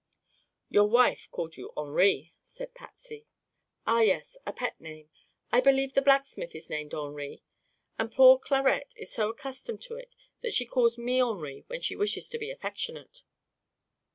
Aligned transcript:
"Your 0.67 0.89
wife 0.89 1.29
called 1.29 1.57
you 1.57 1.71
'Henri,'" 1.77 2.33
said 2.41 2.73
Patsy. 2.73 3.27
"Ah, 3.85 3.99
yes; 4.01 4.35
a 4.47 4.51
pet 4.51 4.81
name. 4.81 5.11
I 5.51 5.61
believe 5.61 5.93
the 5.93 6.01
blacksmith 6.01 6.55
is 6.55 6.71
named 6.71 6.95
Henri, 6.95 7.43
and 7.99 8.11
poor 8.11 8.39
Clarette 8.39 8.95
is 8.97 9.11
so 9.13 9.29
accustomed 9.29 9.83
to 9.83 9.97
it 9.97 10.15
that 10.41 10.53
she 10.53 10.65
calls 10.65 10.97
me 10.97 11.21
Henri 11.21 11.65
when 11.67 11.81
she 11.81 11.95
wishes 11.95 12.29
to 12.29 12.39
be 12.39 12.49
affectionate." 12.49 13.21